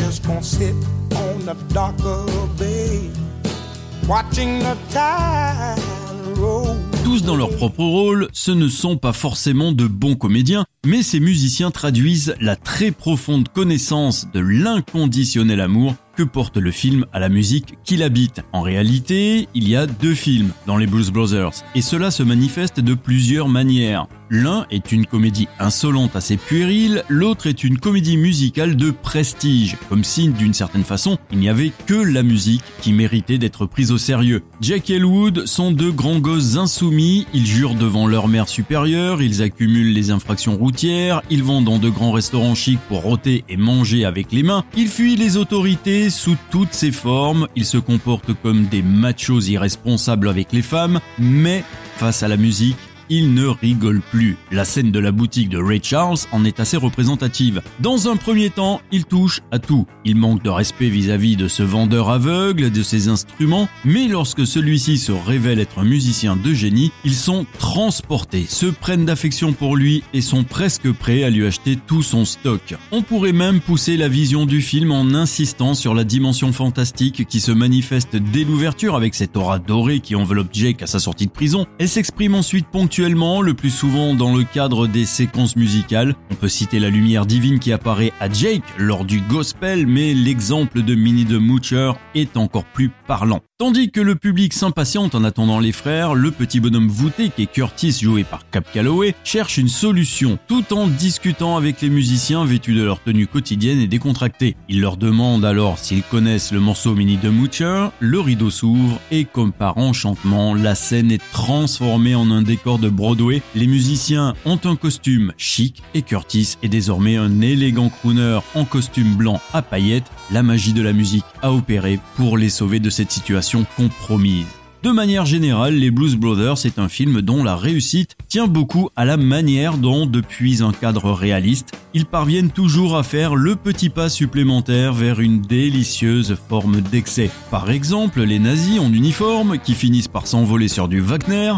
Tous 7.05 7.23
dans 7.23 7.37
leur 7.37 7.51
propre 7.51 7.85
rôle, 7.85 8.29
ce 8.33 8.51
ne 8.51 8.67
sont 8.67 8.97
pas 8.97 9.13
forcément 9.13 9.71
de 9.71 9.87
bons 9.87 10.17
comédiens, 10.17 10.65
mais 10.85 11.05
ces 11.05 11.21
musiciens 11.21 11.71
traduisent 11.71 12.35
la 12.41 12.57
très 12.57 12.91
profonde 12.91 13.49
connaissance 13.49 14.27
de 14.35 14.41
l'inconditionnel 14.41 15.61
amour 15.61 15.95
que 16.15 16.23
porte 16.23 16.57
le 16.57 16.71
film 16.71 17.07
à 17.13 17.19
la 17.19 17.29
musique 17.29 17.79
qu'il 17.85 18.03
habite. 18.03 18.43
En 18.53 18.63
réalité, 18.63 19.49
il 19.55 19.69
y 19.69 19.77
a 19.77 19.87
deux 19.87 20.15
films 20.15 20.51
dans 20.67 20.77
les 20.77 20.87
Blues 20.87 21.11
Brothers, 21.11 21.53
et 21.75 21.83
cela 21.83 22.11
se 22.11 22.23
manifeste 22.23 22.81
de 22.81 22.95
plusieurs 22.95 23.49
manières. 23.49 24.07
L'un 24.37 24.67
est 24.73 24.91
une 24.91 25.07
comédie 25.07 25.47
insolente 25.61 26.17
assez 26.17 26.37
puérile, 26.37 27.05
l'autre 27.09 27.47
est 27.47 27.63
une 27.63 27.79
comédie 27.79 28.17
musicale 28.17 28.75
de 28.75 28.91
prestige, 28.91 29.77
comme 29.89 30.03
si 30.03 30.27
d'une 30.27 30.55
certaine 30.55 30.83
façon 30.83 31.19
il 31.31 31.39
n'y 31.39 31.49
avait 31.49 31.71
que 31.87 31.95
la 31.95 32.25
musique 32.25 32.65
qui 32.81 32.93
méritait 32.93 33.39
d'être 33.39 33.65
prise 33.67 33.93
au 33.93 33.97
sérieux. 33.97 34.43
Jack 34.61 34.91
et 34.91 34.95
Elwood 34.95 35.47
sont 35.47 35.71
deux 35.71 35.93
grands 35.93 36.19
gosses 36.19 36.57
insoumis, 36.57 37.29
ils 37.33 37.47
jurent 37.47 37.77
devant 37.77 38.09
leur 38.09 38.27
mère 38.27 38.49
supérieure, 38.49 39.23
ils 39.23 39.41
accumulent 39.41 39.93
les 39.93 40.11
infractions 40.11 40.57
routières, 40.57 41.23
ils 41.31 41.45
vont 41.45 41.63
dans 41.63 41.79
de 41.79 41.89
grands 41.89 42.11
restaurants 42.11 42.57
chics 42.57 42.81
pour 42.89 43.03
rôter 43.03 43.45
et 43.49 43.57
manger 43.57 44.05
avec 44.05 44.33
les 44.33 44.43
mains, 44.43 44.65
ils 44.77 44.89
fuient 44.89 45.15
les 45.15 45.37
autorités 45.37 46.11
sous 46.11 46.37
toutes 46.51 46.75
ses 46.75 46.91
formes, 46.91 47.47
ils 47.55 47.67
se 47.67 47.79
comportent 47.79 48.35
comme 48.43 48.65
des 48.65 48.83
machos 48.83 49.43
irresponsables 49.43 50.29
avec 50.29 50.53
les 50.53 50.63
femmes, 50.63 50.99
mais 51.21 51.63
face 51.99 52.25
à 52.25 52.29
la 52.29 52.37
musique, 52.37 52.77
il 53.09 53.35
ne 53.35 53.47
rigole 53.47 54.01
plus. 54.11 54.37
La 54.51 54.65
scène 54.65 54.91
de 54.91 54.99
la 54.99 55.13
boutique 55.13 55.49
de 55.49 55.59
Ray 55.59 55.81
Charles 55.83 56.19
en 56.33 56.45
est 56.45 56.61
assez 56.61 56.77
représentative. 56.77 57.63
Dans 57.81 58.09
un 58.09 58.17
premier 58.17 58.51
temps, 58.51 58.81
il 58.93 59.05
touche 59.05 59.41
à 59.51 59.59
tout. 59.59 59.87
Il 60.05 60.17
manque 60.17 60.43
de 60.43 60.51
respect 60.51 60.89
vis-à-vis 60.89 61.37
de 61.37 61.49
ce 61.49 61.63
vendeur 61.63 62.11
aveugle, 62.11 62.71
de 62.71 62.83
ses 62.83 63.09
instruments, 63.09 63.69
mais 63.85 64.09
lorsque 64.09 64.47
celui-ci 64.47 64.99
se 64.99 65.13
révèle 65.13 65.61
être 65.61 65.79
un 65.79 65.85
musicien 65.85 66.37
de 66.37 66.55
génie, 66.55 66.93
ils 67.05 67.15
sont 67.15 67.47
transportés, 67.59 68.47
se 68.49 68.67
prennent 68.67 69.05
d'affection 69.05 69.53
pour 69.53 69.77
lui 69.77 70.03
et 70.13 70.21
sont 70.21 70.45
presque 70.45 70.91
prêts 70.93 71.25
à 71.25 71.31
lui 71.31 71.47
acheter 71.47 71.77
tout 71.77 72.03
son 72.03 72.25
stock. 72.25 72.75
On 72.93 73.03
pourrait 73.03 73.33
même 73.33 73.61
pousser 73.61 73.97
la 73.97 74.09
vision 74.09 74.47
du 74.47 74.61
film 74.61 74.93
en 74.93 75.15
insistant 75.15 75.75
sur 75.75 75.95
la 75.95 76.05
dimension 76.05 76.53
fantastique 76.53 77.27
qui 77.27 77.41
se 77.41 77.53
manifeste 77.53 78.17
dès 78.17 78.45
l'ouverture 78.45 78.97
avec 78.97 79.15
cette 79.15 79.37
aura 79.37 79.59
dorée 79.59 80.01
qui 80.01 80.15
enveloppe 80.15 80.49
Jake 80.53 80.83
à 80.83 80.87
sa 80.87 80.99
sortie 80.99 81.27
de 81.27 81.33
prison. 81.33 81.67
Elle 81.79 81.89
s'exprime 81.89 82.35
ensuite 82.35 82.67
ponctuellement 82.67 82.94
le 82.99 83.55
plus 83.55 83.71
souvent 83.71 84.15
dans 84.15 84.37
le 84.37 84.45
cadre 84.45 84.87
des 84.87 85.05
séquences 85.05 85.57
musicales. 85.57 86.15
On 86.31 86.35
peut 86.37 86.49
citer 86.49 86.79
la 86.79 86.91
lumière 86.91 87.27
divine 87.27 87.59
qui 87.59 87.73
apparaît 87.73 88.13
à 88.21 88.31
Jake 88.31 88.63
lors 88.79 89.05
du 89.05 89.21
gospel, 89.21 89.87
mais 89.87 90.15
l'exemple 90.15 90.83
de 90.83 90.95
Minnie 90.95 91.25
the 91.25 91.33
Moocher 91.33 91.93
est 92.15 92.37
encore 92.37 92.65
plus 92.65 92.91
parlant. 93.07 93.41
Tandis 93.57 93.93
que 93.93 94.01
le 94.01 94.17
public 94.17 94.53
s'impatiente 94.53 95.15
en 95.15 95.23
attendant 95.23 95.61
les 95.61 95.71
frères, 95.71 96.17
le 96.17 96.33
petit 96.33 96.59
bonhomme 96.59 96.89
voûté 96.89 97.31
qui 97.31 97.43
est 97.43 97.47
Curtis 97.47 97.97
joué 98.03 98.25
par 98.25 98.51
Cap 98.51 98.67
Calloway 98.73 99.15
cherche 99.23 99.59
une 99.59 99.69
solution 99.69 100.41
tout 100.49 100.75
en 100.75 100.89
discutant 100.89 101.57
avec 101.57 101.81
les 101.81 101.89
musiciens 101.89 102.45
vêtus 102.45 102.75
de 102.75 102.83
leur 102.83 103.01
tenue 103.01 103.29
quotidienne 103.29 103.79
et 103.79 103.87
décontractée. 103.87 104.57
Il 104.69 104.81
leur 104.81 104.97
demande 104.97 105.45
alors 105.45 105.79
s'ils 105.79 106.03
connaissent 106.03 106.51
le 106.51 106.59
morceau 106.59 106.97
Minnie 106.97 107.17
the 107.19 107.27
Moocher, 107.27 107.91
le 108.01 108.19
rideau 108.19 108.51
s'ouvre 108.51 108.99
et 109.13 109.25
comme 109.25 109.53
par 109.53 109.79
enchantement, 109.79 110.53
la 110.57 110.75
scène 110.75 111.13
est 111.13 111.23
transformée 111.31 112.17
en 112.17 112.33
un 112.33 112.43
décor 112.43 112.81
de 112.81 112.89
Broadway. 112.89 113.41
Les 113.55 113.69
musiciens 113.69 114.35
ont 114.47 114.59
un 114.65 114.75
costume 114.75 115.33
chic 115.37 115.81
et 115.95 116.03
Curtis 116.03 116.57
est 116.65 116.69
désormais 116.69 117.19
un 117.19 117.41
élégant 117.41 117.89
crooner 117.89 118.41
en 118.57 118.65
costume 118.65 119.15
blanc 119.15 119.41
à 119.53 119.63
paillettes. 119.63 120.11
La 120.33 120.43
magie 120.43 120.73
de 120.73 120.83
la 120.83 120.93
musique 120.93 121.25
a 121.41 121.53
opéré 121.53 122.01
pour 122.17 122.37
les 122.37 122.49
sauver 122.49 122.81
de 122.81 122.91
cette 122.91 123.13
situation 123.13 123.44
compromise. 123.77 124.47
De 124.85 124.91
manière 124.91 125.25
générale, 125.25 125.77
Les 125.77 125.91
Blues 125.91 126.15
Brothers 126.15 126.67
est 126.67 126.79
un 126.79 126.91
film 126.91 127.23
dont 127.23 127.43
la 127.43 127.57
réussite 127.57 128.17
tient 128.29 128.47
beaucoup 128.47 128.91
à 128.97 129.07
la 129.07 129.17
manière 129.17 129.79
dont, 129.79 130.05
depuis 130.05 130.63
un 130.63 130.73
cadre 130.73 131.11
réaliste, 131.11 131.73
ils 131.95 132.05
parviennent 132.05 132.51
toujours 132.51 132.95
à 132.95 133.03
faire 133.03 133.35
le 133.35 133.57
petit 133.57 133.89
pas 133.89 134.11
supplémentaire 134.11 134.93
vers 134.93 135.21
une 135.21 135.41
délicieuse 135.41 136.37
forme 136.51 136.83
d'excès. 136.83 137.31
Par 137.51 137.71
exemple, 137.71 138.25
les 138.25 138.39
nazis 138.39 138.79
en 138.79 138.93
uniforme 138.93 139.59
qui 139.59 139.73
finissent 139.73 140.09
par 140.09 140.27
s'envoler 140.27 140.69
sur 140.69 140.87
du 140.87 141.01
Wagner, 141.01 141.55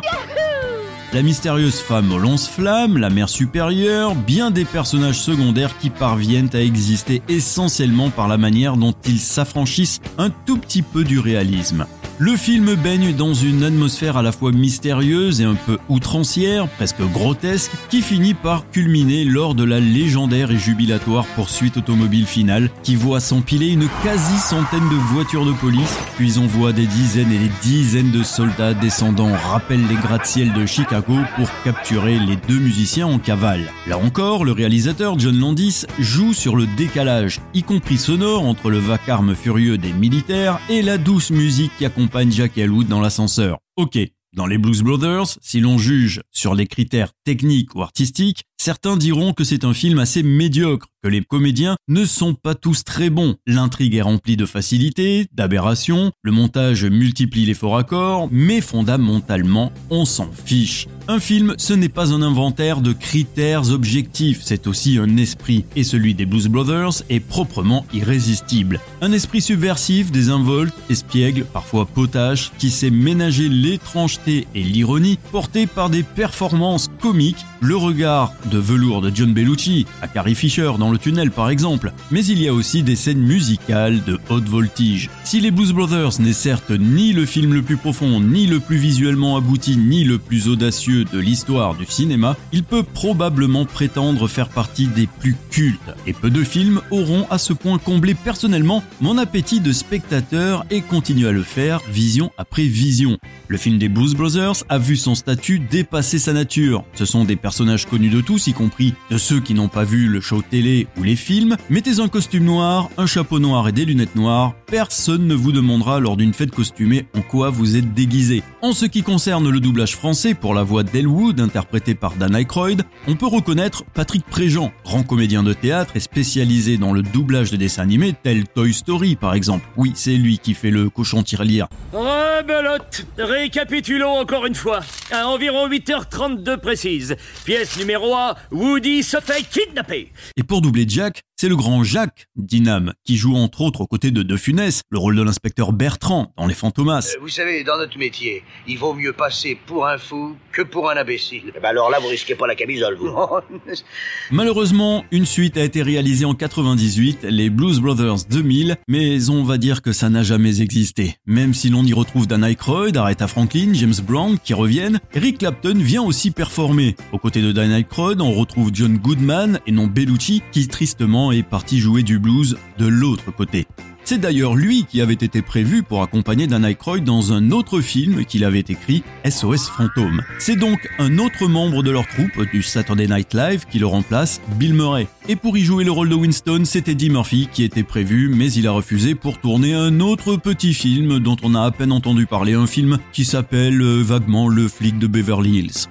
la 1.17 1.23
mystérieuse 1.23 1.81
femme 1.81 2.13
aux 2.13 2.19
lance-flammes, 2.19 2.99
la 2.99 3.09
mère 3.09 3.31
supérieure, 3.31 4.15
bien 4.15 4.51
des 4.51 4.67
personnages 4.67 5.19
secondaires 5.19 5.79
qui 5.79 5.89
parviennent 5.89 6.51
à 6.53 6.61
exister 6.61 7.23
essentiellement 7.27 8.11
par 8.11 8.29
la 8.29 8.37
manière 8.37 8.77
dont 8.77 8.93
ils 9.07 9.19
s'affranchissent 9.19 10.03
un 10.19 10.29
tout 10.29 10.59
petit 10.59 10.83
peu 10.83 11.05
du 11.05 11.19
réalisme. 11.19 11.87
Le 12.19 12.35
film 12.35 12.77
baigne 12.77 13.15
dans 13.15 13.35
une 13.35 13.63
atmosphère 13.63 14.17
à 14.17 14.23
la 14.23 14.33
fois 14.33 14.51
mystérieuse 14.51 15.43
et 15.43 15.45
un 15.45 15.55
peu 15.55 15.77
outrancière, 15.91 16.67
presque 16.67 17.03
grotesque, 17.13 17.71
qui 17.91 18.01
finit 18.01 18.33
par 18.33 18.71
culminer 18.71 19.27
lors 19.27 19.55
de 19.55 19.65
la 19.65 19.81
légendaire 19.81 20.51
et 20.51 20.57
jubilatoire 20.57 21.27
poursuite 21.35 21.77
automobile 21.77 22.25
finale 22.25 22.71
qui 22.83 22.97
voit 22.97 23.21
s'empiler 23.21 23.69
une 23.69 23.87
quasi-centaine 24.03 24.89
de 24.89 24.95
voitures 25.13 25.45
de 25.45 25.53
police, 25.53 25.95
puis 26.17 26.39
on 26.39 26.47
voit 26.47 26.73
des 26.73 26.87
dizaines 26.87 27.33
et 27.33 27.39
des 27.39 27.51
dizaines 27.61 28.13
de 28.13 28.23
soldats 28.23 28.73
descendant 28.73 29.33
rappellent 29.51 29.87
les 29.87 29.97
gratte-ciel 29.97 30.55
de 30.55 30.65
Chicago 30.65 31.19
pour 31.37 31.51
capturer 31.65 32.19
les 32.19 32.37
deux 32.49 32.59
musiciens 32.59 33.09
en 33.09 33.19
cavale. 33.19 33.71
Là 33.87 33.99
encore, 33.99 34.47
le 34.47 34.53
réalisateur 34.53 35.19
John 35.19 35.39
Landis 35.39 35.85
joue 35.99 36.33
sur 36.33 36.57
le 36.57 36.67
décalage, 36.79 37.43
y 37.53 37.63
compris 37.63 37.99
sonore, 37.99 38.47
entre 38.47 38.71
le 38.71 38.79
vacarme 38.79 39.35
furieux 39.35 39.77
des 39.77 39.93
militaires 39.93 40.61
et 40.71 40.81
la 40.81 40.97
douce 40.97 41.31
musique 41.31 41.73
qui 41.77 41.85
accompagne 41.85 42.06
Jack 42.31 42.59
et 42.59 42.67
dans 42.89 43.01
l'ascenseur. 43.01 43.59
Ok, 43.77 43.99
dans 44.33 44.47
les 44.47 44.59
Blues 44.59 44.83
Brothers, 44.83 45.39
si 45.41 45.61
l'on 45.61 45.79
juge 45.79 46.21
sur 46.31 46.55
les 46.55 46.67
critères 46.67 47.13
techniques 47.25 47.75
ou 47.75 47.83
artistiques, 47.83 48.45
certains 48.59 48.97
diront 48.97 49.33
que 49.33 49.45
c'est 49.45 49.65
un 49.65 49.75
film 49.75 49.99
assez 49.99 50.23
médiocre, 50.23 50.89
que 51.03 51.09
les 51.09 51.23
comédiens 51.23 51.77
ne 51.89 52.05
sont 52.05 52.35
pas 52.35 52.55
tous 52.55 52.83
très 52.83 53.11
bons. 53.11 53.37
L'intrigue 53.47 53.95
est 53.95 54.03
remplie 54.03 54.37
de 54.37 54.47
facilité, 54.47 55.27
d'aberrations, 55.33 56.11
le 56.23 56.33
montage 56.33 56.85
multiplie 56.85 57.47
les 57.47 57.55
faux 57.55 57.71
raccords, 57.71 58.29
mais 58.33 58.61
fondamentalement, 58.61 59.73
on 59.91 60.05
s'en 60.05 60.31
fiche. 60.33 60.89
Un 61.09 61.21
film, 61.21 61.55
ce 61.59 61.73
n'est 61.73 61.89
pas 61.89 62.13
un 62.13 62.23
inventaire 62.23 62.81
de 62.81 62.93
critères 62.93 63.71
objectifs, 63.71 64.41
c'est 64.43 64.67
aussi 64.67 64.99
un 64.99 65.17
esprit, 65.17 65.65
et 65.77 65.85
celui 65.85 66.15
des 66.15 66.27
Blues 66.27 66.49
Brothers 66.49 67.05
est 67.09 67.21
proprement 67.21 67.87
irrésistible. 67.95 68.81
Un 69.01 69.13
esprit 69.13 69.41
subversif, 69.41 70.11
désinvolte, 70.11 70.75
espiègle, 70.91 71.45
parfois 71.45 71.87
potache, 71.87 72.51
qui 72.59 72.71
sait 72.71 72.91
ménager 72.91 73.49
l'étrangeté 73.49 74.49
et 74.57 74.63
l'ironie, 74.65 75.21
porté 75.31 75.69
par 75.69 75.91
des 75.91 76.03
performances 76.03 76.89
comiques, 77.01 77.47
le 77.61 77.77
regard 77.77 78.33
de 78.50 78.59
velours 78.59 79.03
de 79.03 79.11
John 79.15 79.33
Bellucci, 79.33 79.87
à 80.03 80.09
Carrie 80.09 80.35
Fisher 80.35 80.73
dans 80.79 80.91
le 80.91 80.99
tunnel 80.99 81.31
par 81.31 81.50
exemple, 81.50 81.93
mais 82.11 82.25
il 82.25 82.41
y 82.41 82.49
a 82.49 82.55
aussi 82.55 82.83
des 82.83 82.97
scènes 82.97 83.23
musicales 83.23 84.03
de 84.05 84.19
haute 84.29 84.49
voltige. 84.49 85.11
Si 85.25 85.41
les 85.41 85.50
Blues 85.50 85.73
Brothers 85.73 86.21
n'est 86.21 86.33
certes 86.33 86.71
ni 86.71 87.12
le 87.12 87.26
film 87.26 87.53
le 87.55 87.62
plus 87.62 87.76
profond, 87.76 88.21
ni 88.21 88.47
le 88.47 88.61
plus 88.61 88.76
visuellement 88.76 89.37
abouti, 89.37 89.76
ni 89.76 90.05
le 90.05 90.19
plus 90.19 90.49
audacieux 90.49 91.05
de 91.05 91.19
l'histoire 91.19 91.75
du 91.75 91.85
cinéma, 91.87 92.37
il 92.53 92.62
peut 92.62 92.83
probablement 92.83 93.65
prétendre 93.65 94.29
faire 94.29 94.49
partie 94.49 94.87
des 94.87 95.07
plus 95.07 95.37
cultes. 95.50 95.95
Et 96.07 96.12
peu 96.12 96.31
de 96.31 96.45
films 96.45 96.81
auront 96.91 97.26
à 97.31 97.38
ce 97.38 97.53
point 97.53 97.79
comblé 97.79 98.15
personnellement 98.15 98.83
mon 99.00 99.19
appétit 99.19 99.61
de 99.61 99.73
spectateur 99.73 100.65
et 100.71 100.81
continue 100.81 101.26
à 101.26 101.33
le 101.33 101.43
faire 101.43 101.81
vision 101.91 102.31
après 102.38 102.65
vision. 102.65 103.19
Le 103.49 103.57
film 103.57 103.79
des 103.79 103.88
Blues 103.88 104.15
Brothers 104.15 104.65
a 104.69 104.79
vu 104.79 104.97
son 104.97 105.15
statut 105.15 105.59
dépasser 105.59 106.19
sa 106.19 106.33
nature. 106.33 106.85
Ce 106.95 107.05
sont 107.05 107.25
des 107.25 107.37
personnages 107.37 107.87
connus 107.87 108.11
de 108.11 108.21
tous, 108.21 108.36
y 108.47 108.52
compris 108.52 108.95
de 109.11 109.19
ceux 109.19 109.40
qui 109.40 109.55
n'ont 109.55 109.69
pas 109.69 109.85
vu 109.85 110.09
le 110.09 110.21
show 110.21 110.43
télé 110.43 110.87
ou 110.99 111.02
les 111.02 111.16
films. 111.16 111.57
Mettez 111.71 112.00
un 112.00 112.09
costume 112.09 112.45
noir, 112.45 112.90
un 112.99 113.07
chapeau 113.07 113.38
noir 113.38 113.69
et 113.69 113.73
des 113.73 113.85
lunettes 113.85 114.16
noires, 114.16 114.55
personne 114.66 115.26
ne 115.26 115.35
vous 115.35 115.52
demandera 115.52 116.00
lors 116.00 116.16
d'une 116.16 116.35
fête 116.35 116.50
costumée 116.50 117.07
en 117.16 117.23
quoi 117.23 117.50
vous 117.50 117.76
êtes 117.76 117.95
déguisé. 117.95 118.43
En 118.62 118.73
ce 118.73 118.87
qui 118.87 119.02
concerne 119.02 119.49
le 119.49 119.61
doublage 119.61 119.97
français 119.97 120.35
pour 120.35 120.55
la 120.55 120.62
voix 120.62 120.83
d'Elwood, 120.83 121.40
interprété 121.40 121.95
par 121.95 122.14
Dan 122.14 122.35
Aykroyd, 122.35 122.83
on 123.07 123.14
peut 123.14 123.26
reconnaître 123.26 123.85
Patrick 123.95 124.25
Préjean, 124.26 124.73
grand 124.85 125.02
comédien 125.02 125.43
de 125.43 125.52
théâtre 125.52 125.97
et 125.97 126.00
spécialisé 126.00 126.76
dans 126.76 126.93
le 126.93 127.02
doublage 127.02 127.50
de 127.50 127.57
dessins 127.57 127.83
animés 127.83 128.14
tels 128.23 128.47
Toy 128.49 128.73
Story 128.73 129.16
par 129.16 129.35
exemple. 129.35 129.66
Oui, 129.76 129.93
c'est 129.95 130.16
lui 130.16 130.38
qui 130.38 130.55
fait 130.55 130.71
le 130.71 130.90
cochon 130.90 131.23
tirelire. 131.23 131.69
Rebelote 131.93 133.07
Récapitulons 133.19 134.19
encore 134.19 134.47
une 134.47 134.55
fois. 134.55 134.81
À 135.13 135.29
environ 135.29 135.69
8h32 135.69 136.59
précise. 136.59 137.17
Pièce 137.45 137.79
numéro 137.79 138.15
1, 138.15 138.35
Woody 138.51 139.05
se 139.05 139.21
fait 139.21 139.43
kidnapper. 139.49 140.13
Et 140.37 140.43
pour 140.43 140.61
doubler 140.61 140.85
Jack, 140.89 141.23
c'est 141.38 141.50
le 141.50 141.57
grand 141.57 141.85
Jacques 141.85 142.28
Dinam, 142.37 142.95
qui 143.05 143.19
joue 143.19 143.37
entre 143.37 143.61
autres 143.61 143.83
aux 143.83 143.87
côtés 143.87 144.11
de 144.11 144.23
De 144.23 144.37
Funès, 144.38 144.81
le 144.90 144.99
rôle 144.99 145.16
de 145.16 145.23
l'inspecteur 145.23 145.75
Bertrand 145.75 146.33
dans 146.38 146.47
Les 146.47 146.55
Fantomas. 146.55 147.14
Euh, 147.14 147.21
Vous 147.21 147.28
savez, 147.28 147.62
dans 147.62 147.76
notre 147.76 147.99
métier, 147.99 148.43
il 148.66 148.78
vaut 148.78 148.95
mieux 148.95 149.12
passer 149.12 149.59
pour 149.66 149.87
un 149.87 149.99
fou 149.99 150.35
que 150.52 150.62
pour 150.62 150.88
un 150.90 150.97
imbécile. 150.97 151.52
Eh 151.55 151.61
ben 151.61 151.69
alors 151.69 151.90
là, 151.90 151.99
vous 152.00 152.09
risquez 152.09 152.35
pas 152.35 152.47
la 152.47 152.55
camisole, 152.55 152.97
vous. 152.97 153.11
Malheureusement, 154.31 155.05
une 155.11 155.26
suite 155.26 155.59
a 155.59 155.62
été 155.62 155.83
réalisée 155.83 156.25
en 156.25 156.33
98, 156.35 157.25
les 157.25 157.50
Blues 157.50 157.81
Brothers 157.81 158.25
2000, 158.31 158.76
mais 158.88 159.28
on 159.28 159.45
va 159.45 159.59
dire 159.59 159.83
que 159.83 159.93
ça 159.93 160.09
n'a 160.09 160.23
jamais 160.23 160.62
existé. 160.62 161.16
Même 161.26 161.52
si 161.52 161.69
l'on 161.69 161.85
y 161.85 161.93
retrouve 161.93 162.26
Dan 162.26 162.45
Aykroyd, 162.45 162.97
Aretha 162.97 163.28
Franklin, 163.28 163.75
James 163.75 163.95
Brown 164.02 164.38
qui 164.43 164.55
reviennent, 164.55 165.00
Eric 165.12 165.38
Clapton 165.38 165.75
vient 165.76 166.02
aussi 166.02 166.31
performer. 166.31 166.97
Aux 167.12 167.19
côtés 167.19 167.43
de 167.43 167.52
Dan 167.52 167.73
Aykroyd, 167.73 168.23
on 168.23 168.33
retrouve 168.33 168.71
John 168.73 168.97
Goodman 168.97 169.61
et 169.66 169.73
non 169.73 169.87
Bellucci 169.87 170.43
qui 170.50 170.66
tristement 170.69 171.25
est 171.33 171.42
parti 171.42 171.78
jouer 171.78 172.02
du 172.02 172.18
blues 172.18 172.59
de 172.78 172.87
l'autre 172.87 173.30
côté. 173.30 173.66
C'est 174.09 174.18
d'ailleurs 174.18 174.54
lui 174.54 174.85
qui 174.85 175.00
avait 175.00 175.14
été 175.14 175.42
prévu 175.42 175.83
pour 175.83 176.00
accompagner 176.00 176.47
Dan 176.47 176.64
Aykroyd 176.64 177.02
dans 177.02 177.33
un 177.33 177.50
autre 177.50 177.80
film 177.80 178.25
qu'il 178.25 178.45
avait 178.45 178.61
écrit, 178.61 179.02
SOS 179.28 179.68
Fantôme. 179.68 180.23
C'est 180.38 180.54
donc 180.54 180.88
un 181.00 181.18
autre 181.18 181.49
membre 181.49 181.83
de 181.83 181.90
leur 181.90 182.06
troupe 182.06 182.49
du 182.52 182.62
Saturday 182.62 183.09
Night 183.09 183.35
Live 183.35 183.64
qui 183.68 183.80
le 183.80 183.87
remplace, 183.87 184.40
Bill 184.59 184.75
Murray. 184.75 185.09
Et 185.28 185.35
pour 185.35 185.59
y 185.59 185.64
jouer 185.64 185.83
le 185.83 185.90
rôle 185.90 186.09
de 186.09 186.14
Winston, 186.14 186.62
c'était 186.64 186.92
Eddie 186.92 187.11
Murphy 187.11 187.49
qui 187.52 187.64
était 187.64 187.83
prévu, 187.83 188.28
mais 188.33 188.52
il 188.52 188.68
a 188.68 188.71
refusé 188.71 189.16
pour 189.16 189.40
tourner 189.40 189.75
un 189.75 189.99
autre 189.99 190.37
petit 190.37 190.73
film 190.73 191.18
dont 191.18 191.37
on 191.42 191.56
a 191.56 191.62
à 191.62 191.73
peine 191.73 191.90
entendu 191.90 192.26
parler, 192.26 192.54
un 192.54 192.68
film 192.68 192.99
qui 193.11 193.25
s'appelle 193.25 193.83
euh, 193.83 194.02
vaguement 194.04 194.47
Le 194.47 194.68
flic 194.68 195.00
de 195.00 195.09
Beverly 195.09 195.59
Hills. 195.59 195.88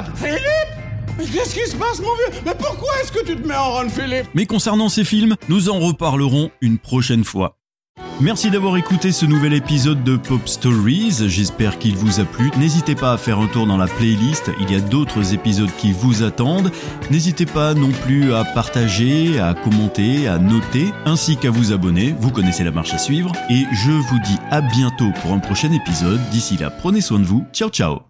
Mais 1.18 1.26
qu'est-ce 1.26 1.56
qui 1.56 1.70
se 1.70 1.76
passe, 1.76 2.00
mon 2.00 2.14
vieux? 2.16 2.42
Mais 2.46 2.56
pourquoi 2.56 2.90
est-ce 3.02 3.12
que 3.12 3.26
tu 3.26 3.36
te 3.36 3.48
mets 3.48 3.56
en 3.56 3.74
run, 3.74 3.90
Philippe? 3.90 4.28
Mais 4.34 4.46
concernant 4.46 4.90
ces 4.90 5.04
films, 5.04 5.36
nous 5.50 5.70
en 5.70 5.80
reparlerons 5.80 6.52
une 6.62 6.78
prochaine 6.78 7.24
fois. 7.24 7.58
Merci 8.22 8.50
d'avoir 8.50 8.78
écouté 8.78 9.12
ce 9.12 9.26
nouvel 9.26 9.52
épisode 9.52 10.02
de 10.06 10.16
Pop 10.16 10.48
Stories, 10.48 11.28
j'espère 11.28 11.78
qu'il 11.78 11.98
vous 11.98 12.22
a 12.22 12.24
plu. 12.24 12.50
N'hésitez 12.58 12.96
pas 12.96 13.12
à 13.12 13.18
faire 13.18 13.40
un 13.40 13.48
tour 13.48 13.68
dans 13.68 13.76
la 13.76 13.88
playlist, 13.88 14.52
il 14.62 14.72
y 14.72 14.76
a 14.76 14.80
d'autres 14.80 15.34
épisodes 15.34 15.70
qui 15.78 15.92
vous 15.92 16.24
attendent. 16.24 16.72
N'hésitez 17.12 17.46
pas 17.46 17.74
non 17.74 17.92
plus 17.92 18.34
à 18.34 18.46
partager, 18.46 19.38
à 19.40 19.54
commenter, 19.54 20.30
à 20.30 20.38
noter, 20.38 20.94
ainsi 21.06 21.36
qu'à 21.36 21.50
vous 21.50 21.74
abonner, 21.74 22.16
vous 22.18 22.32
connaissez 22.32 22.64
la 22.64 22.72
marche 22.72 22.94
à 22.94 22.98
suivre. 22.98 23.34
Et 23.50 23.66
je 23.74 23.92
vous 23.92 24.20
dis 24.20 24.38
à 24.50 24.62
bientôt 24.62 25.12
pour 25.22 25.34
un 25.34 25.40
prochain 25.40 25.72
épisode, 25.74 26.22
d'ici 26.32 26.56
là 26.56 26.70
prenez 26.70 27.02
soin 27.02 27.20
de 27.20 27.26
vous, 27.26 27.46
ciao 27.52 27.70
ciao 27.70 28.06